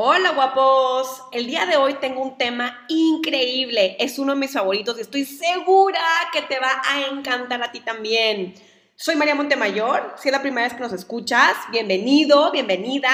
[0.00, 4.96] Hola guapos, el día de hoy tengo un tema increíble, es uno de mis favoritos
[4.96, 5.98] y estoy segura
[6.32, 8.54] que te va a encantar a ti también.
[8.94, 13.10] Soy María Montemayor, si es la primera vez que nos escuchas, bienvenido, bienvenida.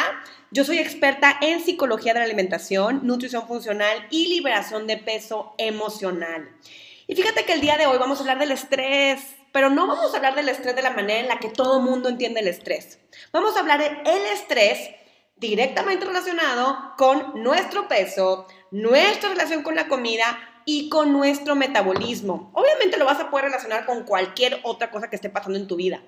[0.50, 6.50] Yo soy experta en psicología de la alimentación, nutrición funcional y liberación de peso emocional.
[7.06, 9.22] Y fíjate que el día de hoy vamos a hablar del estrés,
[9.53, 12.11] pero no vamos a hablar del estrés de la manera en la que todo mundo
[12.11, 12.98] entiende el estrés.
[13.33, 14.91] Vamos a hablar del estrés
[15.48, 22.50] directamente relacionado con nuestro peso, nuestra relación con la comida y con nuestro metabolismo.
[22.55, 25.77] Obviamente lo vas a poder relacionar con cualquier otra cosa que esté pasando en tu
[25.77, 26.00] vida.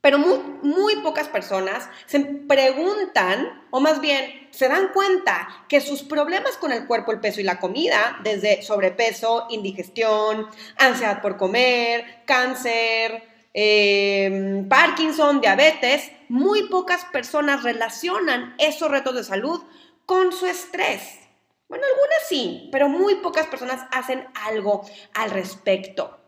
[0.00, 6.58] Pero muy, pocas personas se preguntan, o más bien se dan cuenta, que sus problemas
[6.58, 13.33] con el cuerpo, el peso y la comida, desde sobrepeso, indigestión, ansiedad por comer, cáncer,
[13.54, 19.62] eh, Parkinson, diabetes, muy pocas personas relacionan esos retos de salud
[20.04, 21.20] con su estrés.
[21.68, 26.18] Bueno, algunas sí, pero muy pocas personas hacen algo al respecto.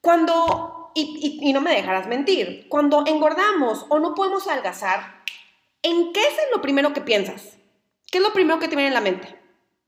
[0.00, 5.22] Cuando, y, no me dejarás mentir, cuando engordamos o no podemos adelgazar,
[5.82, 7.58] ¿en qué es lo primero que piensas?
[8.10, 9.38] ¿Qué es lo primero que te viene en la mente?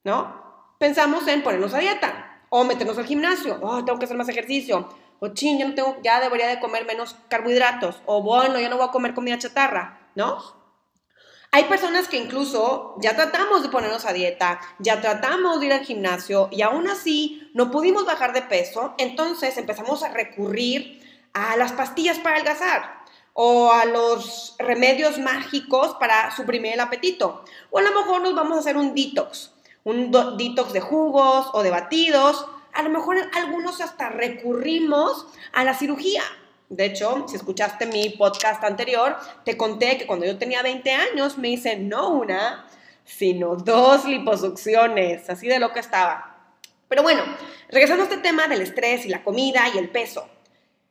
[0.05, 0.73] ¿No?
[0.79, 4.89] Pensamos en ponernos a dieta o meternos al gimnasio, oh, tengo que hacer más ejercicio,
[5.21, 8.77] o ching, ya, no tengo, ya debería de comer menos carbohidratos, o bueno, ya no
[8.77, 10.57] voy a comer comida chatarra, ¿no?
[11.53, 15.85] Hay personas que incluso ya tratamos de ponernos a dieta, ya tratamos de ir al
[15.85, 21.73] gimnasio y aún así no pudimos bajar de peso, entonces empezamos a recurrir a las
[21.73, 27.45] pastillas para adelgazar o a los remedios mágicos para suprimir el apetito.
[27.71, 29.53] O a lo mejor nos vamos a hacer un detox,
[29.85, 35.75] un detox de jugos o de batidos a lo mejor algunos hasta recurrimos a la
[35.75, 36.23] cirugía.
[36.69, 41.39] De hecho, si escuchaste mi podcast anterior, te conté que cuando yo tenía 20 años
[41.39, 42.67] me hice no una,
[43.05, 46.37] sino dos liposucciones, así de lo que estaba.
[46.89, 47.23] Pero bueno,
[47.71, 50.29] regresando a este tema del estrés y la comida y el peso.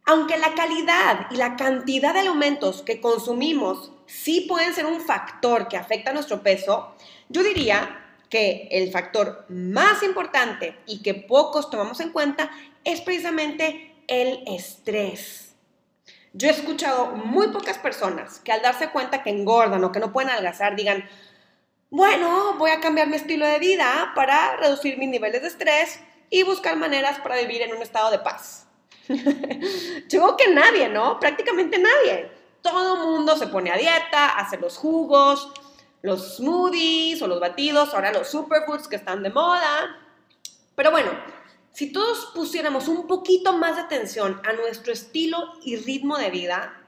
[0.06, 5.68] Aunque la calidad y la cantidad de alimentos que consumimos sí pueden ser un factor
[5.68, 6.96] que afecta a nuestro peso,
[7.28, 12.50] yo diría que el factor más importante y que pocos tomamos en cuenta
[12.84, 15.54] es precisamente el estrés.
[16.34, 20.12] Yo he escuchado muy pocas personas que al darse cuenta que engordan o que no
[20.12, 21.08] pueden adelgazar digan,
[21.90, 26.00] bueno, voy a cambiar mi estilo de vida para reducir mis niveles de estrés
[26.30, 28.68] y buscar maneras para vivir en un estado de paz.
[29.08, 31.20] Yo creo que nadie, ¿no?
[31.20, 32.30] Prácticamente nadie.
[32.62, 35.54] Todo mundo se pone a dieta, hace los jugos,
[36.06, 39.98] los smoothies o los batidos, ahora los superfoods que están de moda.
[40.76, 41.12] Pero bueno,
[41.74, 46.82] si todos pusiéramos un poquito más de atención a nuestro estilo y ritmo de vida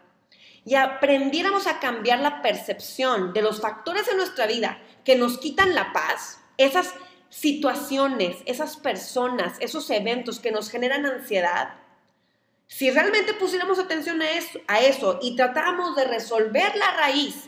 [0.64, 5.74] y aprendiéramos a cambiar la percepción de los factores en nuestra vida que nos quitan
[5.74, 6.94] la paz, esas
[7.30, 11.76] situaciones, esas personas, esos eventos que nos generan ansiedad,
[12.68, 17.46] si realmente pusiéramos atención a eso, a eso y tratáramos de resolver la raíz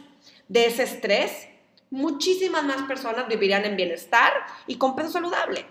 [0.48, 1.49] de ese estrés,
[1.92, 4.32] muchísimas más personas vivirían en bienestar
[4.68, 5.66] y con peso saludable.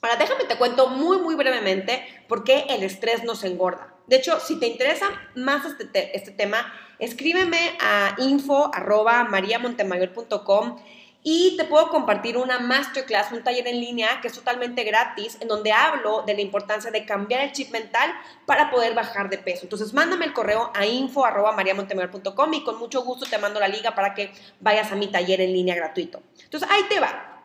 [0.00, 3.94] Ahora, déjame te cuento muy, muy brevemente por qué el estrés nos engorda.
[4.06, 10.78] De hecho, si te interesa más este, este tema, escríbeme a info.mariamontemayor.com
[11.22, 15.48] y te puedo compartir una masterclass, un taller en línea que es totalmente gratis, en
[15.48, 18.12] donde hablo de la importancia de cambiar el chip mental
[18.46, 19.64] para poder bajar de peso.
[19.64, 24.14] Entonces, mándame el correo a info.mariamontemayor.com y con mucho gusto te mando la liga para
[24.14, 26.22] que vayas a mi taller en línea gratuito.
[26.42, 27.42] Entonces, ahí te va.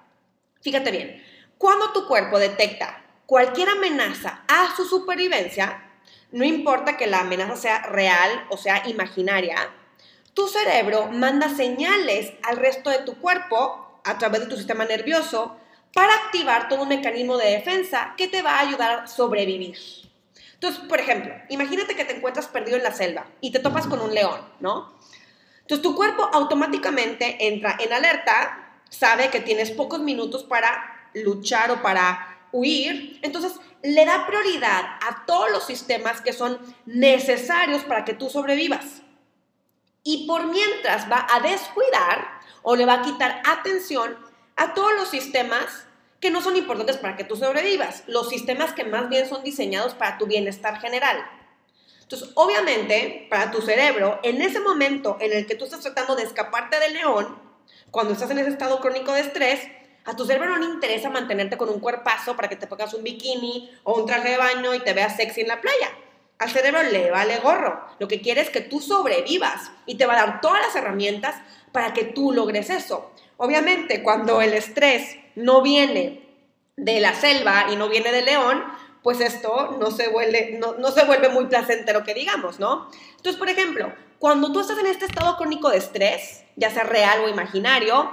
[0.62, 1.24] Fíjate bien,
[1.58, 5.90] cuando tu cuerpo detecta cualquier amenaza a su supervivencia,
[6.32, 9.56] no importa que la amenaza sea real o sea imaginaria,
[10.34, 15.56] tu cerebro manda señales al resto de tu cuerpo a través de tu sistema nervioso
[15.94, 19.78] para activar todo un mecanismo de defensa que te va a ayudar a sobrevivir.
[20.56, 24.00] Entonces, por ejemplo, imagínate que te encuentras perdido en la selva y te topas con
[24.00, 24.94] un león, ¿no?
[25.62, 31.82] Entonces tu cuerpo automáticamente entra en alerta, sabe que tienes pocos minutos para luchar o
[31.82, 38.14] para huir, entonces le da prioridad a todos los sistemas que son necesarios para que
[38.14, 39.03] tú sobrevivas.
[40.04, 42.28] Y por mientras va a descuidar
[42.62, 44.18] o le va a quitar atención
[44.56, 45.86] a todos los sistemas
[46.20, 49.94] que no son importantes para que tú sobrevivas, los sistemas que más bien son diseñados
[49.94, 51.18] para tu bienestar general.
[52.02, 56.24] Entonces, obviamente, para tu cerebro, en ese momento en el que tú estás tratando de
[56.24, 57.38] escaparte del león,
[57.92, 59.60] cuando estás en ese estado crónico de estrés,
[60.06, 63.04] a tu cerebro no le interesa mantenerte con un cuerpazo para que te pongas un
[63.04, 65.90] bikini o un traje de baño y te veas sexy en la playa.
[66.44, 67.80] Al cerebro le vale gorro.
[68.00, 71.36] Lo que quiere es que tú sobrevivas y te va a dar todas las herramientas
[71.72, 73.12] para que tú logres eso.
[73.38, 76.22] Obviamente, cuando el estrés no viene
[76.76, 78.62] de la selva y no viene del león,
[79.04, 82.90] pues esto no se vuelve, no, no se vuelve muy placentero que digamos, ¿no?
[83.12, 87.22] Entonces, por ejemplo, cuando tú estás en este estado crónico de estrés, ya sea real
[87.22, 88.12] o imaginario,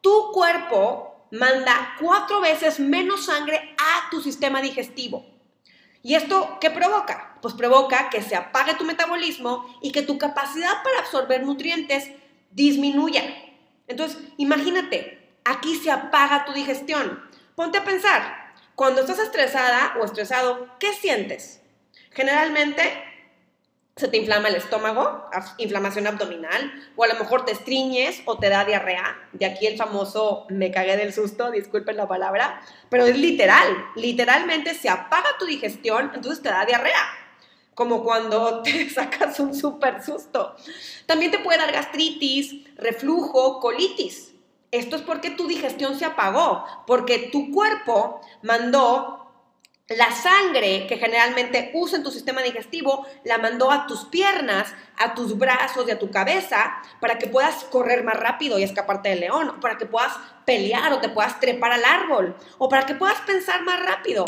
[0.00, 5.26] tu cuerpo manda cuatro veces menos sangre a tu sistema digestivo.
[6.02, 7.35] ¿Y esto qué provoca?
[7.42, 12.10] Pues provoca que se apague tu metabolismo y que tu capacidad para absorber nutrientes
[12.50, 13.22] disminuya.
[13.88, 17.22] Entonces, imagínate, aquí se apaga tu digestión.
[17.54, 21.62] Ponte a pensar, cuando estás estresada o estresado, ¿qué sientes?
[22.10, 22.82] Generalmente
[23.96, 25.24] se te inflama el estómago,
[25.56, 29.18] inflamación abdominal, o a lo mejor te estriñes o te da diarrea.
[29.32, 32.60] De aquí el famoso me cagué del susto, disculpen la palabra,
[32.90, 37.25] pero es literal, literalmente se apaga tu digestión, entonces te da diarrea.
[37.76, 40.56] Como cuando te sacas un súper susto.
[41.06, 44.32] También te puede dar gastritis, reflujo, colitis.
[44.72, 49.26] Esto es porque tu digestión se apagó, porque tu cuerpo mandó
[49.88, 55.14] la sangre que generalmente usa en tu sistema digestivo la mandó a tus piernas, a
[55.14, 59.20] tus brazos y a tu cabeza para que puedas correr más rápido y escaparte del
[59.20, 60.12] león, para que puedas
[60.44, 64.24] pelear o te puedas trepar al árbol, o para que puedas pensar más rápido.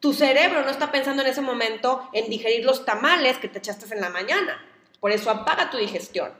[0.00, 3.92] Tu cerebro no está pensando en ese momento en digerir los tamales que te echaste
[3.94, 4.64] en la mañana.
[4.98, 6.32] Por eso apaga tu digestión.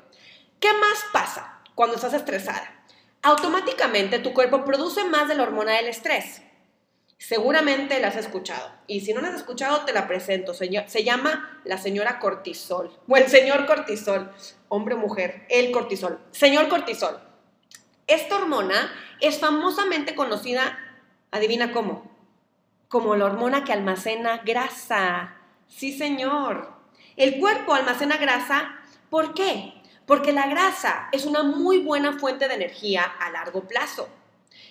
[0.59, 2.85] ¿Qué más pasa cuando estás estresada?
[3.23, 6.43] Automáticamente tu cuerpo produce más de la hormona del estrés.
[7.19, 8.73] Seguramente la has escuchado.
[8.87, 10.55] Y si no la has escuchado, te la presento.
[10.55, 12.99] Se llama la señora cortisol.
[13.07, 14.33] O el señor cortisol.
[14.69, 15.45] Hombre o mujer.
[15.51, 16.19] El cortisol.
[16.31, 17.21] Señor cortisol.
[18.07, 18.91] Esta hormona
[19.21, 20.79] es famosamente conocida,
[21.31, 22.10] adivina cómo,
[22.91, 25.37] como la hormona que almacena grasa.
[25.69, 26.73] Sí, señor.
[27.17, 28.81] El cuerpo almacena grasa.
[29.09, 29.75] ¿Por qué?
[30.07, 34.09] Porque la grasa es una muy buena fuente de energía a largo plazo.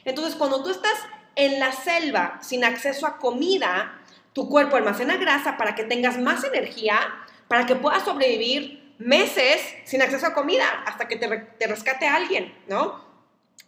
[0.03, 0.97] Entonces, cuando tú estás
[1.35, 4.01] en la selva sin acceso a comida,
[4.33, 6.99] tu cuerpo almacena grasa para que tengas más energía,
[7.47, 11.27] para que puedas sobrevivir meses sin acceso a comida hasta que te,
[11.57, 13.01] te rescate alguien, ¿no?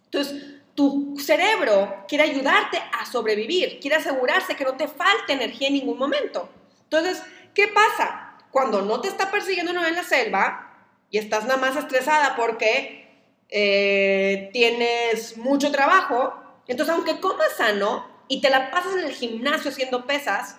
[0.05, 5.75] Entonces, tu cerebro quiere ayudarte a sobrevivir, quiere asegurarse que no te falte energía en
[5.75, 6.49] ningún momento.
[6.83, 7.21] Entonces,
[7.53, 8.37] ¿qué pasa?
[8.51, 10.73] Cuando no te está persiguiendo uno en la selva
[11.09, 13.09] y estás nada más estresada porque
[13.49, 19.71] eh, tienes mucho trabajo, entonces, aunque comas sano y te la pasas en el gimnasio
[19.71, 20.57] haciendo pesas,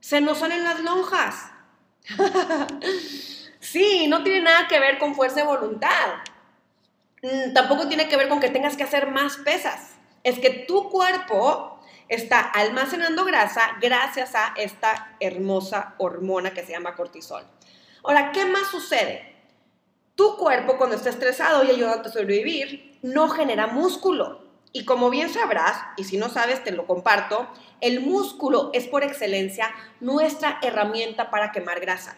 [0.00, 1.52] se nos salen las lonjas.
[3.60, 6.14] sí, no tiene nada que ver con fuerza de voluntad.
[7.22, 9.92] Mm, tampoco tiene que ver con que tengas que hacer más pesas.
[10.24, 16.94] Es que tu cuerpo está almacenando grasa gracias a esta hermosa hormona que se llama
[16.94, 17.44] cortisol.
[18.02, 19.34] Ahora, ¿qué más sucede?
[20.14, 24.46] Tu cuerpo cuando está estresado y ayudándote a sobrevivir, no genera músculo.
[24.72, 27.48] Y como bien sabrás, y si no sabes te lo comparto,
[27.80, 29.70] el músculo es por excelencia
[30.00, 32.16] nuestra herramienta para quemar grasa.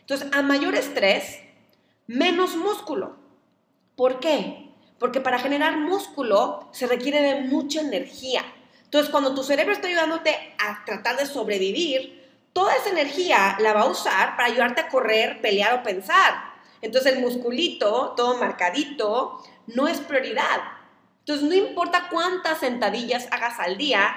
[0.00, 1.40] Entonces, a mayor estrés,
[2.06, 3.21] menos músculo.
[3.96, 4.70] ¿Por qué?
[4.98, 8.42] Porque para generar músculo se requiere de mucha energía.
[8.84, 12.22] Entonces, cuando tu cerebro está ayudándote a tratar de sobrevivir,
[12.52, 16.52] toda esa energía la va a usar para ayudarte a correr, pelear o pensar.
[16.80, 20.60] Entonces, el musculito, todo marcadito, no es prioridad.
[21.20, 24.14] Entonces, no importa cuántas sentadillas hagas al día,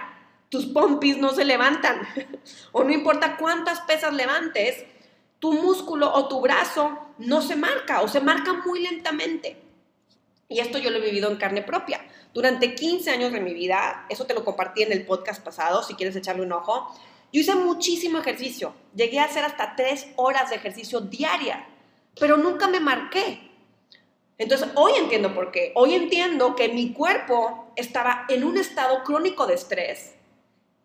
[0.50, 2.02] tus pompis no se levantan.
[2.72, 4.86] o no importa cuántas pesas levantes,
[5.40, 9.65] tu músculo o tu brazo no se marca o se marca muy lentamente.
[10.48, 12.06] Y esto yo lo he vivido en carne propia.
[12.34, 15.96] Durante 15 años de mi vida, eso te lo compartí en el podcast pasado, si
[15.96, 16.94] quieres echarle un ojo,
[17.32, 18.74] yo hice muchísimo ejercicio.
[18.96, 21.68] Llegué a hacer hasta 3 horas de ejercicio diaria,
[22.20, 23.52] pero nunca me marqué.
[24.38, 25.72] Entonces, hoy entiendo por qué.
[25.76, 30.14] Hoy entiendo que mi cuerpo estaba en un estado crónico de estrés.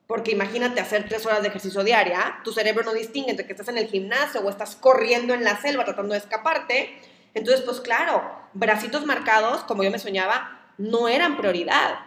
[0.06, 3.68] Porque imagínate hacer tres horas de ejercicio diaria, tu cerebro no distingue entre que estás
[3.68, 6.98] en el gimnasio o estás corriendo en la selva tratando de escaparte.
[7.34, 8.22] Entonces, pues claro,
[8.52, 12.00] bracitos marcados, como yo me soñaba, no eran prioridad.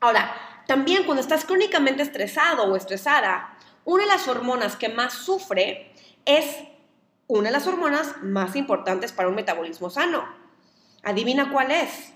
[0.00, 0.34] Ahora,
[0.66, 5.92] también cuando estás crónicamente estresado o estresada, una de las hormonas que más sufre
[6.24, 6.46] es
[7.26, 10.24] una de las hormonas más importantes para un metabolismo sano.
[11.02, 12.12] Adivina cuál es.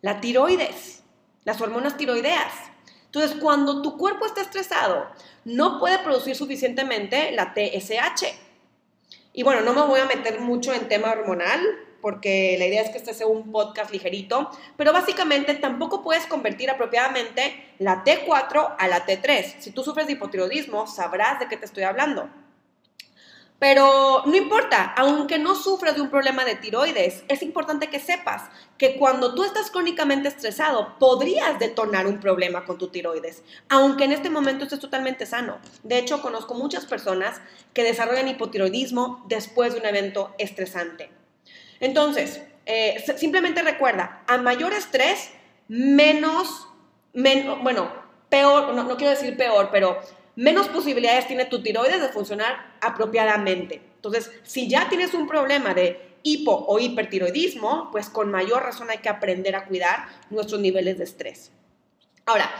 [0.00, 1.02] La tiroides,
[1.44, 2.52] las hormonas tiroideas.
[3.06, 5.06] Entonces, cuando tu cuerpo está estresado,
[5.44, 8.51] no puede producir suficientemente la TSH.
[9.32, 11.60] Y bueno, no me voy a meter mucho en tema hormonal,
[12.02, 16.68] porque la idea es que este sea un podcast ligerito, pero básicamente tampoco puedes convertir
[16.68, 19.54] apropiadamente la T4 a la T3.
[19.60, 22.28] Si tú sufres de hipotiroidismo, sabrás de qué te estoy hablando.
[23.62, 28.50] Pero no importa, aunque no sufras de un problema de tiroides, es importante que sepas
[28.76, 34.10] que cuando tú estás crónicamente estresado, podrías detonar un problema con tu tiroides, aunque en
[34.10, 35.58] este momento estés totalmente sano.
[35.84, 37.40] De hecho, conozco muchas personas
[37.72, 41.10] que desarrollan hipotiroidismo después de un evento estresante.
[41.78, 45.30] Entonces, eh, simplemente recuerda, a mayor estrés,
[45.68, 46.66] menos,
[47.14, 47.92] bueno,
[48.28, 50.00] peor, no quiero decir peor, pero
[50.36, 53.82] menos posibilidades tiene tu tiroides de funcionar apropiadamente.
[53.96, 58.98] Entonces, si ya tienes un problema de hipo o hipertiroidismo, pues con mayor razón hay
[58.98, 61.50] que aprender a cuidar nuestros niveles de estrés.
[62.26, 62.50] Ahora,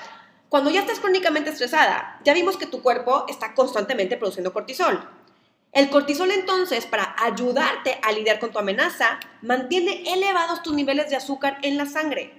[0.49, 5.09] cuando ya estás crónicamente estresada, ya vimos que tu cuerpo está constantemente produciendo cortisol.
[5.73, 11.17] El cortisol entonces, para ayudarte a lidiar con tu amenaza, mantiene elevados tus niveles de
[11.17, 12.39] azúcar en la sangre,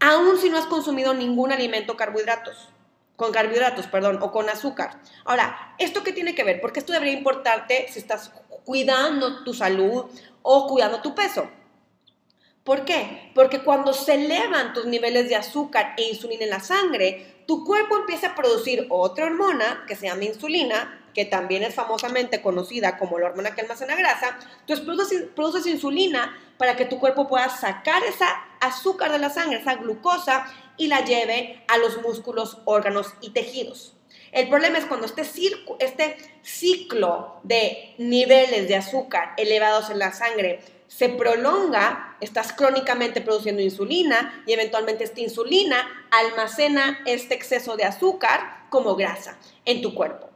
[0.00, 2.68] aun si no has consumido ningún alimento carbohidratos
[3.16, 5.00] con carbohidratos, perdón, o con azúcar.
[5.24, 6.60] Ahora, ¿esto qué tiene que ver?
[6.60, 8.30] Porque esto debería importarte si estás
[8.64, 10.06] cuidando tu salud
[10.42, 11.48] o cuidando tu peso.
[12.64, 13.32] ¿Por qué?
[13.34, 17.96] Porque cuando se elevan tus niveles de azúcar e insulina en la sangre, tu cuerpo
[17.96, 23.18] empieza a producir otra hormona que se llama insulina, que también es famosamente conocida como
[23.18, 24.38] la hormona que almacena grasa.
[24.60, 28.28] Entonces produces, produces insulina para que tu cuerpo pueda sacar esa
[28.60, 30.46] azúcar de la sangre, esa glucosa,
[30.82, 33.94] y la lleve a los músculos, órganos y tejidos.
[34.32, 35.22] El problema es cuando este,
[35.78, 40.58] este ciclo de niveles de azúcar elevados en la sangre
[40.88, 48.66] se prolonga, estás crónicamente produciendo insulina y eventualmente esta insulina almacena este exceso de azúcar
[48.68, 50.30] como grasa en tu cuerpo.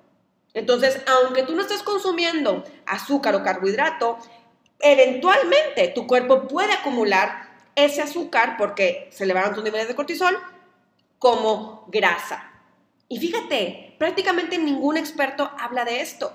[0.54, 4.16] Entonces, aunque tú no estés consumiendo azúcar o carbohidrato,
[4.78, 7.45] eventualmente tu cuerpo puede acumular
[7.76, 10.36] ese azúcar, porque se elevaron tus niveles de cortisol,
[11.18, 12.50] como grasa.
[13.08, 16.32] Y fíjate, prácticamente ningún experto habla de esto.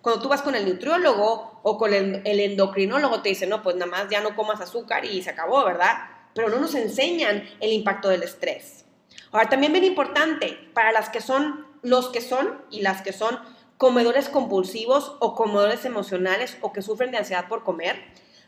[0.00, 3.90] Cuando tú vas con el nutriólogo o con el, endocrinólogo, te dicen, no, pues nada
[3.90, 5.94] más ya no comas azúcar y se acabó, ¿verdad?
[6.34, 8.84] Pero no nos enseñan el impacto del estrés.
[9.32, 13.40] Ahora, también bien importante, para las que son, los que son y las que son
[13.76, 17.96] comedores compulsivos o comedores emocionales o que sufren de ansiedad por comer,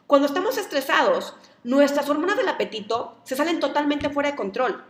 [0.06, 4.84] cuando estamos estresados, nuestras hormonas del apetito se salen totalmente fuera de control.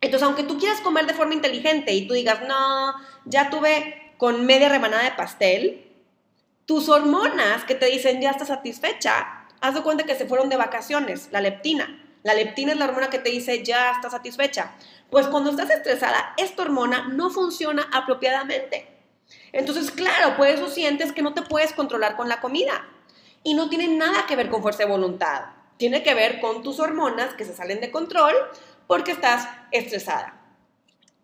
[0.00, 2.94] Entonces, aunque tú quieras comer de forma inteligente y tú digas, no,
[3.24, 5.88] ya tuve con media rebanada de pastel,
[6.66, 10.56] tus hormonas que te dicen ya estás satisfecha, haz de cuenta que se fueron de
[10.56, 11.98] vacaciones, la leptina.
[12.24, 14.72] La leptina es la hormona que te dice ya estás satisfecha.
[15.10, 18.88] Pues cuando estás estresada, esta hormona no funciona apropiadamente.
[19.52, 22.86] Entonces, claro, por eso sientes que no te puedes controlar con la comida.
[23.44, 25.46] Y no tiene nada que ver con fuerza de voluntad.
[25.76, 28.34] Tiene que ver con tus hormonas que se salen de control
[28.86, 30.38] porque estás estresada.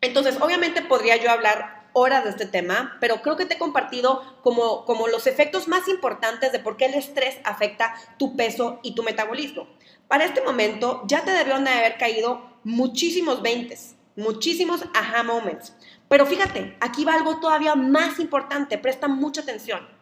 [0.00, 4.22] Entonces, obviamente podría yo hablar horas de este tema, pero creo que te he compartido
[4.42, 8.94] como, como los efectos más importantes de por qué el estrés afecta tu peso y
[8.94, 9.68] tu metabolismo.
[10.06, 13.76] Para este momento ya te debieron de haber caído muchísimos 20,
[14.16, 15.74] muchísimos aha moments.
[16.08, 19.97] Pero fíjate, aquí va algo todavía más importante, presta mucha atención.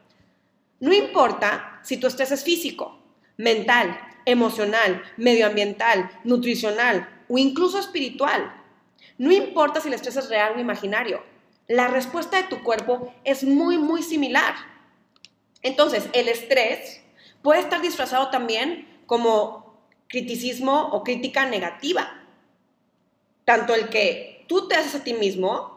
[0.80, 2.98] No importa si tu estrés es físico,
[3.36, 8.62] mental, emocional, medioambiental, nutricional o incluso espiritual.
[9.18, 11.22] No importa si el estrés es real o imaginario.
[11.68, 14.54] La respuesta de tu cuerpo es muy, muy similar.
[15.62, 17.02] Entonces, el estrés
[17.42, 22.22] puede estar disfrazado también como criticismo o crítica negativa.
[23.44, 25.75] Tanto el que tú te haces a ti mismo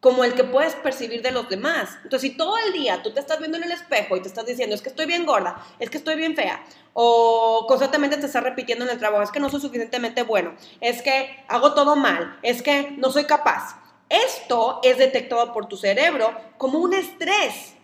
[0.00, 1.90] como el que puedes percibir de los demás.
[2.04, 4.46] Entonces, si todo el día tú te estás viendo en el espejo y te estás
[4.46, 8.42] diciendo, es que estoy bien gorda, es que estoy bien fea, o constantemente te estás
[8.42, 12.38] repitiendo en el trabajo, es que no soy suficientemente bueno, es que hago todo mal,
[12.42, 13.80] es que no soy capaz.
[14.08, 17.74] Esto es detectado por tu cerebro como un estrés.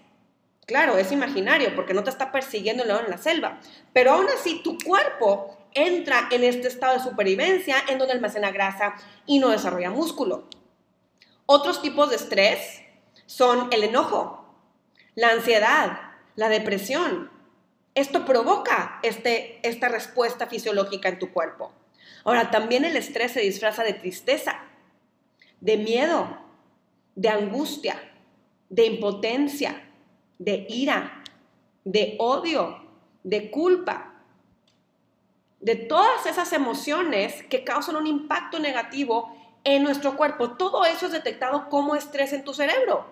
[0.67, 3.61] Claro, es imaginario porque no te está persiguiendo en la selva.
[3.93, 8.95] Pero aún así, tu cuerpo entra en este estado de supervivencia en donde almacena grasa
[9.27, 10.49] y no desarrolla músculo.
[11.47, 12.83] Otros tipos de estrés
[13.27, 14.45] son el enojo,
[15.15, 15.99] la ansiedad,
[16.37, 17.31] la depresión.
[17.95, 21.73] Esto provoca este, esta respuesta fisiológica en tu cuerpo.
[22.25, 24.59] Ahora, también el estrés se disfraza de tristeza,
[25.61, 26.39] de miedo,
[27.15, 27.97] de angustia,
[28.71, 29.89] de impotencia,
[30.39, 31.23] de ira,
[31.85, 32.83] de odio,
[33.23, 34.15] de culpa,
[35.61, 39.35] de todas esas emociones que causan un impacto negativo
[39.65, 40.53] en nuestro cuerpo.
[40.53, 43.07] Todo eso es detectado como estrés en tu cerebro.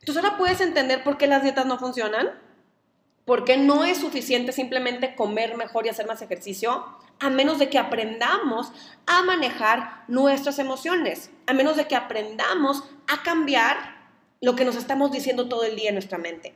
[0.00, 2.38] Entonces ahora puedes entender por qué las dietas no funcionan,
[3.24, 6.84] por qué no es suficiente simplemente comer mejor y hacer más ejercicio,
[7.20, 8.70] a menos de que aprendamos
[9.06, 13.94] a manejar nuestras emociones, a menos de que aprendamos a cambiar
[14.42, 16.54] lo que nos estamos diciendo todo el día en nuestra mente.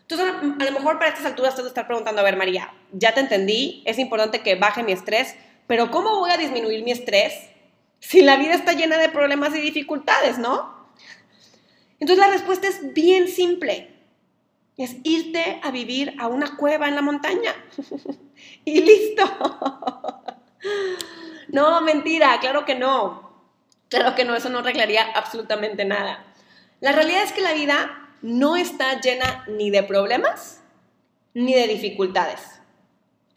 [0.00, 3.20] Entonces, a lo mejor para estas alturas te estar preguntando, a ver, María, ya te
[3.20, 5.36] entendí, es importante que baje mi estrés,
[5.66, 7.51] pero ¿cómo voy a disminuir mi estrés
[8.02, 10.88] si la vida está llena de problemas y dificultades, no?
[12.00, 13.94] Entonces, la respuesta es bien simple.
[14.76, 17.54] Es irte a vivir a una cueva en la montaña.
[18.64, 19.22] y listo.
[21.48, 23.40] no, mentira, claro que no.
[23.88, 26.24] Claro que no, eso no arreglaría absolutamente nada.
[26.80, 30.60] La realidad es que la vida no está llena ni de problemas
[31.34, 32.61] ni de dificultades.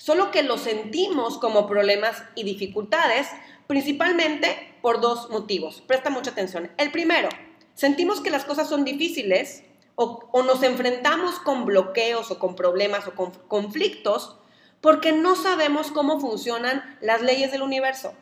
[0.05, 3.27] Solo que lo sentimos como problemas y dificultades
[3.65, 5.81] principalmente por dos motivos.
[5.81, 6.69] Presta mucha atención.
[6.77, 7.27] El primero,
[7.74, 9.63] sentimos que las cosas son difíciles
[9.95, 14.38] o, o, nos enfrentamos con bloqueos o con problemas o con conflictos
[14.79, 18.13] porque no sabemos cómo funcionan las leyes del universo.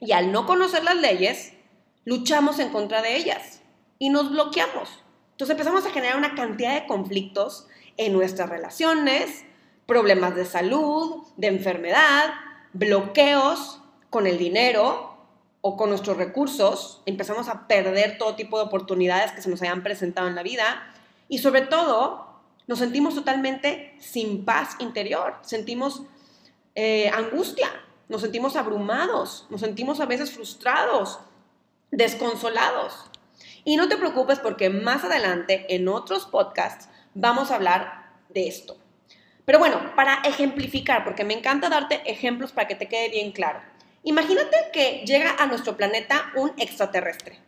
[0.00, 1.54] Y al no conocer las leyes,
[2.04, 3.62] luchamos en contra de ellas
[3.98, 4.90] y nos bloqueamos.
[5.30, 9.46] Entonces empezamos a generar una cantidad de conflictos en nuestras relaciones,
[9.86, 12.32] problemas de salud, de enfermedad,
[12.72, 15.16] bloqueos con el dinero
[15.60, 17.02] o con nuestros recursos.
[17.06, 20.82] Empezamos a perder todo tipo de oportunidades que se nos hayan presentado en la vida
[21.28, 22.26] y sobre todo
[22.66, 26.02] nos sentimos totalmente sin paz interior, sentimos
[26.74, 27.68] eh, angustia,
[28.08, 31.20] nos sentimos abrumados, nos sentimos a veces frustrados,
[31.90, 33.10] desconsolados.
[33.64, 38.76] Y no te preocupes porque más adelante en otros podcasts vamos a hablar de esto.
[39.44, 43.60] Pero bueno, para ejemplificar, porque me encanta darte ejemplos para que te quede bien claro.
[44.02, 47.40] Imagínate que llega a nuestro planeta un extraterrestre.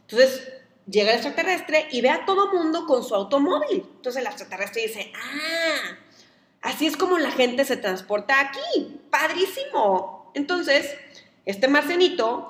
[0.00, 0.52] Entonces,
[0.86, 3.84] llega el extraterrestre y ve a todo mundo con su automóvil.
[3.96, 5.96] Entonces el extraterrestre dice, ah,
[6.62, 9.00] así es como la gente se transporta aquí.
[9.10, 10.30] Padrísimo.
[10.34, 10.94] Entonces,
[11.44, 12.48] este marcenito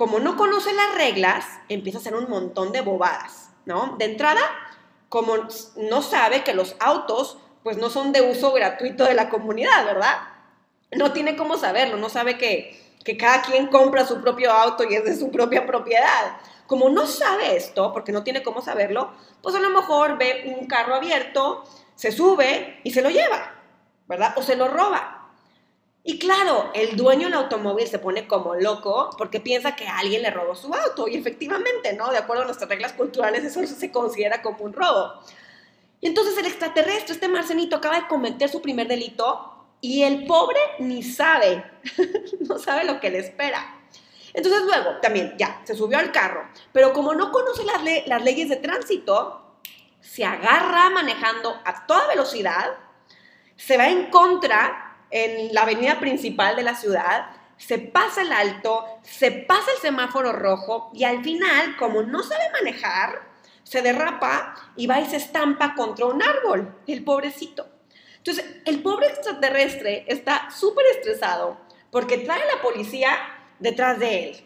[0.00, 3.96] como no conoce las reglas, empieza a hacer un montón de bobadas, ¿no?
[3.98, 4.40] De entrada,
[5.10, 5.34] como
[5.76, 10.14] no sabe que los autos, pues no son de uso gratuito de la comunidad, ¿verdad?
[10.92, 14.94] No tiene cómo saberlo, no sabe que, que cada quien compra su propio auto y
[14.94, 16.38] es de su propia propiedad.
[16.66, 20.66] Como no sabe esto, porque no tiene cómo saberlo, pues a lo mejor ve un
[20.66, 21.64] carro abierto,
[21.96, 23.54] se sube y se lo lleva,
[24.06, 24.34] ¿verdad?
[24.36, 25.20] O se lo roba.
[26.02, 30.30] Y claro, el dueño del automóvil se pone como loco porque piensa que alguien le
[30.30, 31.08] robó su auto.
[31.08, 32.10] Y efectivamente, ¿no?
[32.10, 35.20] De acuerdo a nuestras reglas culturales, eso se considera como un robo.
[36.00, 40.58] Y entonces el extraterrestre, este marcenito, acaba de cometer su primer delito y el pobre
[40.78, 41.64] ni sabe,
[42.40, 43.76] no sabe lo que le espera.
[44.32, 48.48] Entonces luego, también, ya, se subió al carro, pero como no conoce las, las leyes
[48.48, 49.58] de tránsito,
[50.00, 52.70] se agarra manejando a toda velocidad,
[53.56, 58.86] se va en contra en la avenida principal de la ciudad, se pasa el alto,
[59.02, 63.29] se pasa el semáforo rojo y al final, como no sabe manejar,
[63.70, 67.68] se derrapa y va y se estampa contra un árbol, el pobrecito.
[68.16, 71.56] Entonces, el pobre extraterrestre está súper estresado
[71.92, 73.16] porque trae a la policía
[73.60, 74.44] detrás de él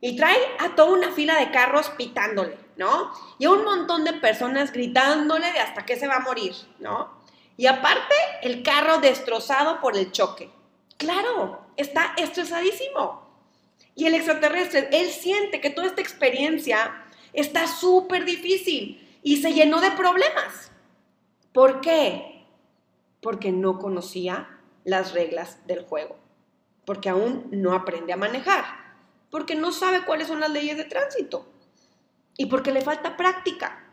[0.00, 3.12] y trae a toda una fila de carros pitándole, ¿no?
[3.38, 7.22] Y a un montón de personas gritándole de hasta que se va a morir, ¿no?
[7.56, 10.50] Y aparte, el carro destrozado por el choque.
[10.96, 13.22] Claro, está estresadísimo.
[13.94, 17.01] Y el extraterrestre, él siente que toda esta experiencia
[17.32, 20.72] está súper difícil y se llenó de problemas.
[21.52, 22.46] ¿Por qué?
[23.20, 26.16] Porque no conocía las reglas del juego.
[26.84, 28.64] Porque aún no aprende a manejar.
[29.30, 31.46] Porque no sabe cuáles son las leyes de tránsito.
[32.36, 33.92] Y porque le falta práctica.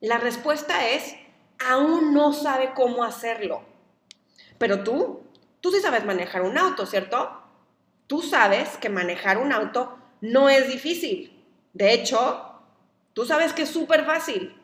[0.00, 1.16] La respuesta es
[1.64, 3.62] aún no sabe cómo hacerlo.
[4.58, 5.22] Pero tú,
[5.60, 7.42] tú sí sabes manejar un auto, ¿cierto?
[8.06, 11.44] Tú sabes que manejar un auto no es difícil.
[11.72, 12.45] De hecho,
[13.16, 14.54] tú sabes que es súper fácil.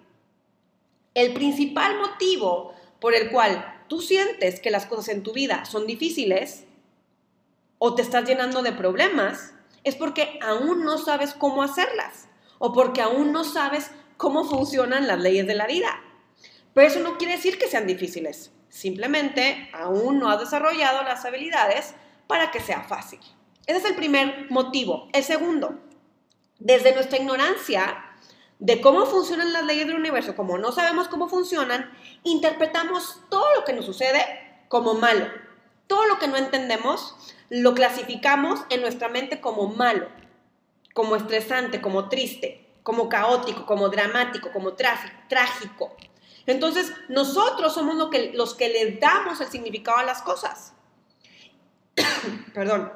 [1.14, 5.86] El principal motivo por el cual tú sientes que las cosas en tu vida son
[5.86, 6.64] difíciles
[7.78, 13.00] o te estás llenando de problemas es porque aún no sabes cómo hacerlas o porque
[13.00, 16.02] aún no sabes cómo funcionan las leyes de la vida.
[16.74, 18.52] Pero eso no quiere decir que sean difíciles.
[18.68, 21.94] Simplemente aún no has desarrollado las habilidades
[22.26, 23.20] para que sea fácil.
[23.66, 25.08] Ese es el primer motivo.
[25.14, 25.78] El segundo,
[26.58, 28.10] desde nuestra ignorancia
[28.58, 31.90] de cómo funcionan las leyes del universo, como no sabemos cómo funcionan,
[32.22, 34.24] interpretamos todo lo que nos sucede
[34.68, 35.26] como malo.
[35.86, 37.14] Todo lo que no entendemos
[37.50, 40.08] lo clasificamos en nuestra mente como malo,
[40.94, 45.94] como estresante, como triste, como caótico, como dramático, como trágico.
[46.46, 50.72] Entonces, nosotros somos lo que, los que le damos el significado a las cosas.
[52.54, 52.92] Perdón.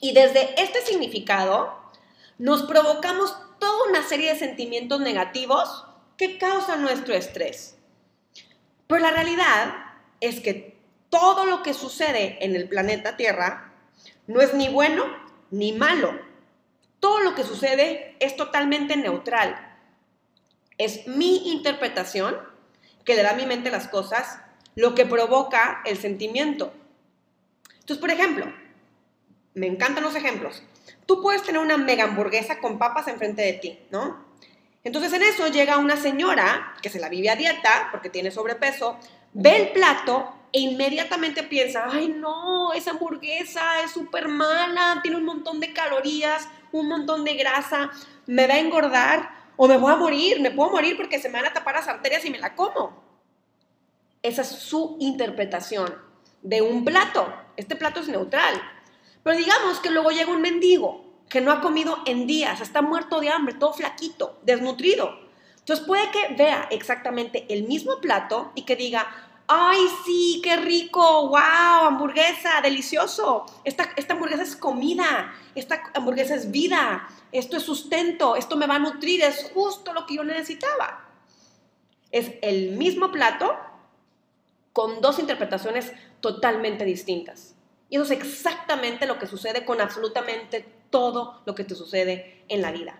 [0.00, 1.78] Y desde este significado,
[2.38, 5.86] nos provocamos toda una serie de sentimientos negativos
[6.18, 7.78] que causan nuestro estrés.
[8.88, 9.72] Pero la realidad
[10.20, 10.76] es que
[11.10, 13.72] todo lo que sucede en el planeta Tierra
[14.26, 15.04] no es ni bueno
[15.52, 16.18] ni malo.
[16.98, 19.78] Todo lo que sucede es totalmente neutral.
[20.76, 22.36] Es mi interpretación
[23.04, 24.40] que le da a mi mente las cosas
[24.74, 26.72] lo que provoca el sentimiento.
[27.74, 28.52] Entonces, por ejemplo,
[29.54, 30.64] me encantan los ejemplos.
[31.06, 34.24] Tú puedes tener una mega hamburguesa con papas enfrente de ti, ¿no?
[34.84, 38.98] Entonces en eso llega una señora que se la vive a dieta porque tiene sobrepeso,
[39.32, 45.24] ve el plato e inmediatamente piensa, ay no, esa hamburguesa es súper mala, tiene un
[45.24, 47.90] montón de calorías, un montón de grasa,
[48.26, 51.40] me va a engordar o me voy a morir, me puedo morir porque se me
[51.40, 53.02] van a tapar las arterias y me la como.
[54.22, 55.94] Esa es su interpretación
[56.42, 57.32] de un plato.
[57.56, 58.60] Este plato es neutral.
[59.22, 63.20] Pero digamos que luego llega un mendigo que no ha comido en días, está muerto
[63.20, 65.18] de hambre, todo flaquito, desnutrido.
[65.58, 69.06] Entonces puede que vea exactamente el mismo plato y que diga,
[69.46, 73.46] ay, sí, qué rico, wow, hamburguesa, delicioso.
[73.64, 78.76] Esta, esta hamburguesa es comida, esta hamburguesa es vida, esto es sustento, esto me va
[78.76, 81.08] a nutrir, es justo lo que yo necesitaba.
[82.10, 83.56] Es el mismo plato
[84.72, 87.51] con dos interpretaciones totalmente distintas.
[87.92, 92.62] Y eso es exactamente lo que sucede con absolutamente todo lo que te sucede en
[92.62, 92.98] la vida.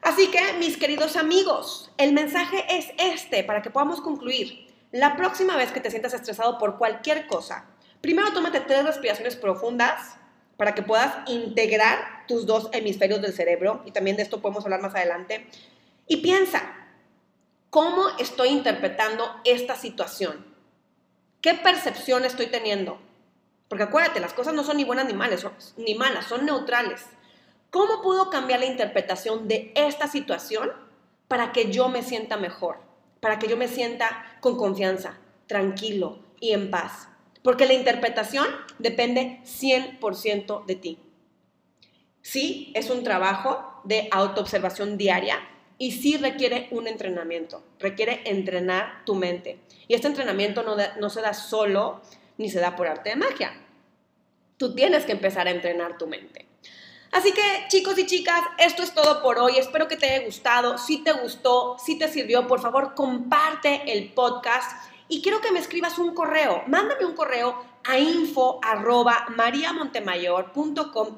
[0.00, 4.66] Así que, mis queridos amigos, el mensaje es este para que podamos concluir.
[4.90, 7.66] La próxima vez que te sientas estresado por cualquier cosa,
[8.00, 10.16] primero tómate tres respiraciones profundas
[10.56, 14.82] para que puedas integrar tus dos hemisferios del cerebro, y también de esto podemos hablar
[14.82, 15.46] más adelante.
[16.08, 16.74] Y piensa,
[17.70, 20.44] ¿cómo estoy interpretando esta situación?
[21.40, 22.98] ¿Qué percepción estoy teniendo?
[23.72, 27.06] Porque acuérdate, las cosas no son ni buenas ni malas, son neutrales.
[27.70, 30.70] ¿Cómo puedo cambiar la interpretación de esta situación
[31.26, 32.76] para que yo me sienta mejor?
[33.20, 37.08] Para que yo me sienta con confianza, tranquilo y en paz.
[37.42, 38.44] Porque la interpretación
[38.78, 40.98] depende 100% de ti.
[42.20, 45.38] Sí, es un trabajo de autoobservación diaria
[45.78, 49.60] y sí requiere un entrenamiento, requiere entrenar tu mente.
[49.88, 52.02] Y este entrenamiento no, no se da solo
[52.38, 53.52] ni se da por arte de magia.
[54.56, 56.46] Tú tienes que empezar a entrenar tu mente.
[57.12, 59.58] Así que chicos y chicas, esto es todo por hoy.
[59.58, 60.78] Espero que te haya gustado.
[60.78, 64.70] Si te gustó, si te sirvió, por favor comparte el podcast
[65.08, 66.62] y quiero que me escribas un correo.
[66.68, 68.60] Mándame un correo a info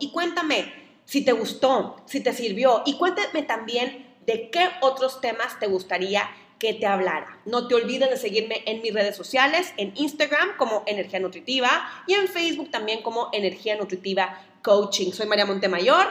[0.01, 5.59] y cuéntame si te gustó, si te sirvió y cuéntame también de qué otros temas
[5.61, 7.39] te gustaría que te hablara.
[7.45, 11.69] No te olvides de seguirme en mis redes sociales, en Instagram como Energía Nutritiva
[12.07, 15.13] y en Facebook también como Energía Nutritiva Coaching.
[15.13, 16.07] Soy María Montemayor.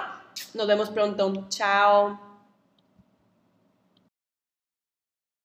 [0.53, 1.45] Nos vemos pronto.
[1.49, 2.32] Chao.